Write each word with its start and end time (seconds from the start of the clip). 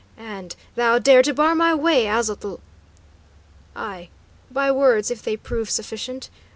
And 0.17 0.55
thou 0.73 0.97
dare 0.97 1.21
to 1.21 1.31
bar 1.31 1.53
my 1.53 1.75
way, 1.75 2.07
Aztotl?" 2.07 2.59
"Ay. 3.75 4.09
By 4.49 4.71
words 4.71 5.11
if 5.11 5.21
they 5.21 5.37
prove 5.37 5.69
sufficient. 5.69 6.31